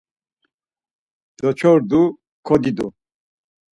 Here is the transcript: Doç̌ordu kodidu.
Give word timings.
Doç̌ordu 1.39 2.01
kodidu. 2.47 2.87